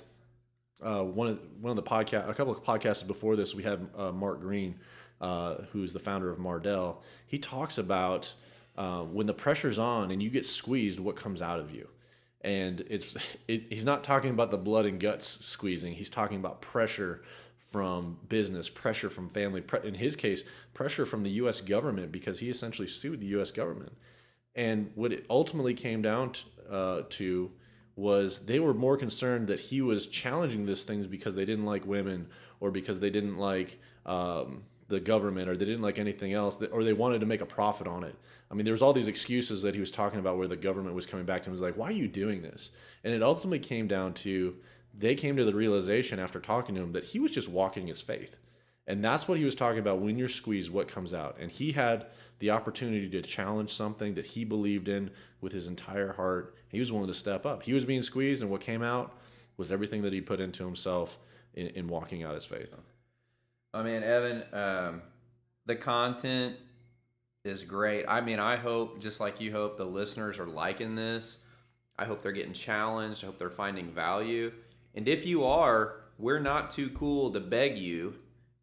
[0.84, 3.88] uh, one of one of the podcast, a couple of podcasts before this, we had
[3.96, 4.76] uh, Mart Green,
[5.22, 6.98] uh, who's the founder of Mardel.
[7.26, 8.34] He talks about
[8.78, 11.88] uh, when the pressure's on and you get squeezed, what comes out of you.
[12.42, 13.16] And it's
[13.48, 15.94] it, he's not talking about the blood and guts squeezing.
[15.94, 17.24] He's talking about pressure
[17.72, 19.62] from business, pressure from family.
[19.62, 21.62] Pre- in his case, pressure from the U.S.
[21.62, 23.52] government because he essentially sued the U.S.
[23.52, 23.94] government.
[24.56, 26.34] And what it ultimately came down
[26.70, 27.52] uh, to
[27.96, 31.86] was they were more concerned that he was challenging these things because they didn't like
[31.86, 32.28] women
[32.60, 36.84] or because they didn't like um, the government or they didn't like anything else or
[36.84, 38.16] they wanted to make a profit on it.
[38.54, 40.94] I mean, there was all these excuses that he was talking about where the government
[40.94, 42.70] was coming back to him was like, why are you doing this?
[43.04, 44.56] And it ultimately came down to
[44.96, 48.00] they came to the realization after talking to him that he was just walking his
[48.00, 48.36] faith.
[48.86, 51.38] And that's what he was talking about when you're squeezed, what comes out.
[51.40, 52.06] And he had
[52.38, 55.10] the opportunity to challenge something that he believed in
[55.42, 56.54] with his entire heart.
[56.68, 57.64] He was willing to step up.
[57.64, 59.18] He was being squeezed, and what came out
[59.58, 61.18] was everything that he put into himself
[61.56, 62.72] in, in walking out his faith.
[63.74, 65.02] I mean, Evan, um,
[65.66, 66.58] the content
[67.44, 68.06] is great.
[68.08, 71.40] I mean, I hope, just like you hope, the listeners are liking this.
[71.98, 73.24] I hope they're getting challenged.
[73.24, 74.52] I hope they're finding value.
[74.96, 78.14] And if you are, we're not too cool to beg you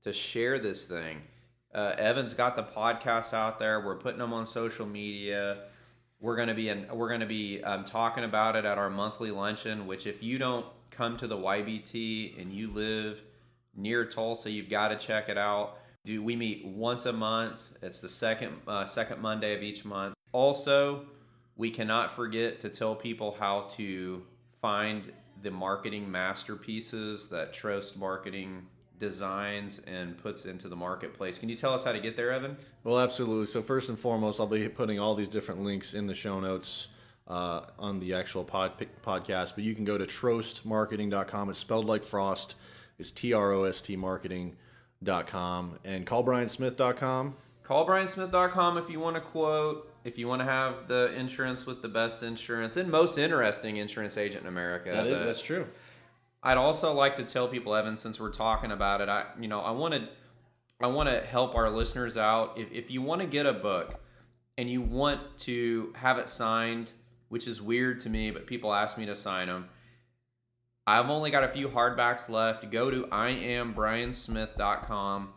[0.02, 1.22] to share this thing.
[1.74, 3.84] Uh, Evan's got the podcast out there.
[3.84, 5.64] We're putting them on social media.
[6.18, 9.86] We're gonna be in, we're gonna be um, talking about it at our monthly luncheon.
[9.86, 13.20] Which, if you don't come to the YBT and you live
[13.76, 15.78] near Tulsa, you've got to check it out.
[16.04, 17.60] Do we meet once a month?
[17.82, 20.14] It's the second uh, second Monday of each month.
[20.32, 21.04] Also,
[21.56, 24.22] we cannot forget to tell people how to
[24.62, 28.66] find the marketing masterpieces that Trost Marketing
[28.98, 31.36] designs and puts into the marketplace.
[31.36, 32.56] Can you tell us how to get there, Evan?
[32.82, 33.46] Well, absolutely.
[33.46, 36.88] So first and foremost, I'll be putting all these different links in the show notes
[37.28, 38.72] uh, on the actual pod,
[39.02, 39.54] podcast.
[39.54, 41.50] But you can go to trostmarketing.com.
[41.50, 42.54] It's spelled like frost.
[42.98, 44.56] It's T R O S T marketing.com
[45.06, 47.36] and callbriansmith.com.
[47.64, 49.92] Callbriansmith.com if you want to quote.
[50.02, 54.16] If you want to have the insurance with the best insurance and most interesting insurance
[54.16, 54.90] agent in America.
[54.90, 55.66] That is, that's true.
[56.42, 59.60] I'd also like to tell people, Evan, since we're talking about it, I you know
[59.60, 60.08] I want to
[60.80, 62.58] I want to help our listeners out.
[62.58, 64.00] If if you want to get a book
[64.56, 66.90] and you want to have it signed,
[67.28, 69.68] which is weird to me, but people ask me to sign them.
[70.90, 72.68] I've only got a few hardbacks left.
[72.72, 75.28] Go to iambriansmith.com.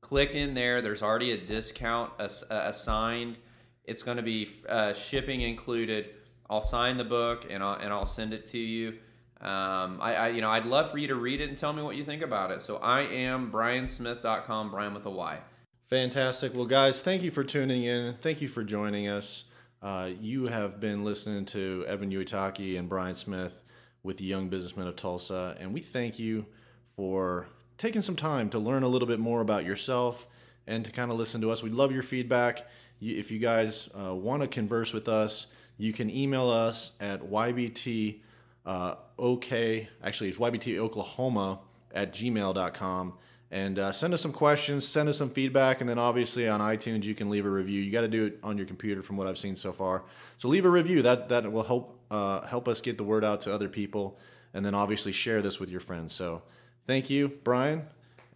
[0.00, 0.80] Click in there.
[0.80, 3.36] There's already a discount assigned.
[3.84, 6.14] It's going to be uh, shipping included.
[6.48, 8.94] I'll sign the book and I'll, and I'll send it to you.
[9.42, 11.82] Um, I, I, you know, I'd love for you to read it and tell me
[11.82, 12.62] what you think about it.
[12.62, 15.40] So I am briansmith.com, Brian with a Y.
[15.90, 16.54] Fantastic.
[16.54, 18.14] Well, guys, thank you for tuning in.
[18.22, 19.44] Thank you for joining us.
[19.82, 23.60] Uh, you have been listening to Evan Uitaki and Brian Smith
[24.06, 26.46] with the Young Businessmen of Tulsa, and we thank you
[26.94, 30.26] for taking some time to learn a little bit more about yourself
[30.66, 31.62] and to kind of listen to us.
[31.62, 32.66] We love your feedback.
[33.00, 38.20] If you guys uh, want to converse with us, you can email us at YBT
[38.64, 41.60] uh, OK, actually, it's YBT Oklahoma
[41.94, 43.12] at gmail.com.
[43.50, 47.04] And uh, send us some questions, send us some feedback, and then obviously on iTunes
[47.04, 47.80] you can leave a review.
[47.80, 50.02] You got to do it on your computer, from what I've seen so far.
[50.38, 51.02] So leave a review.
[51.02, 54.18] That that will help uh, help us get the word out to other people,
[54.52, 56.12] and then obviously share this with your friends.
[56.12, 56.42] So
[56.88, 57.84] thank you, Brian,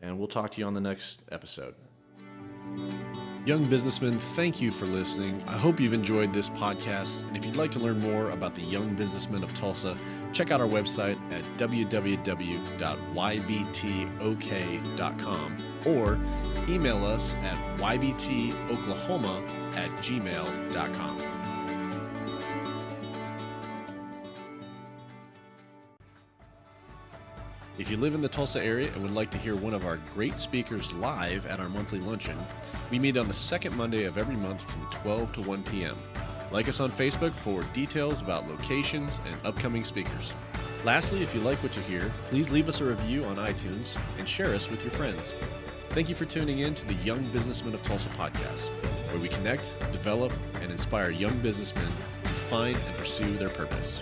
[0.00, 1.74] and we'll talk to you on the next episode.
[3.46, 5.42] Young businessmen, thank you for listening.
[5.46, 7.26] I hope you've enjoyed this podcast.
[7.26, 9.96] And if you'd like to learn more about the young businessmen of Tulsa,
[10.32, 12.26] check out our website at www.ybtok.com
[15.86, 16.18] or
[16.68, 19.42] email us at ybtoklahoma
[19.76, 21.30] at gmail.com.
[27.80, 29.96] If you live in the Tulsa area and would like to hear one of our
[30.12, 32.36] great speakers live at our monthly luncheon,
[32.90, 35.96] we meet on the second Monday of every month from 12 to 1 p.m.
[36.50, 40.32] Like us on Facebook for details about locations and upcoming speakers.
[40.84, 44.28] Lastly, if you like what you hear, please leave us a review on iTunes and
[44.28, 45.34] share us with your friends.
[45.90, 48.68] Thank you for tuning in to the Young Businessmen of Tulsa podcast,
[49.10, 50.32] where we connect, develop,
[50.62, 51.86] and inspire young businessmen
[52.22, 54.00] to find and pursue their purpose.